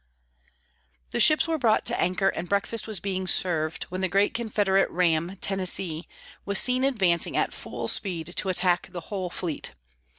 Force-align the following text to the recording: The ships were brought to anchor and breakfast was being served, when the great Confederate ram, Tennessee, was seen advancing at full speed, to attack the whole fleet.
The 1.11 1.19
ships 1.19 1.47
were 1.47 1.59
brought 1.59 1.85
to 1.85 2.01
anchor 2.01 2.29
and 2.29 2.49
breakfast 2.49 2.87
was 2.87 2.99
being 2.99 3.27
served, 3.27 3.83
when 3.89 4.01
the 4.01 4.09
great 4.09 4.33
Confederate 4.33 4.89
ram, 4.89 5.35
Tennessee, 5.41 6.07
was 6.43 6.57
seen 6.57 6.83
advancing 6.83 7.37
at 7.37 7.53
full 7.53 7.87
speed, 7.87 8.33
to 8.37 8.49
attack 8.49 8.87
the 8.87 8.99
whole 9.11 9.29
fleet. 9.29 9.73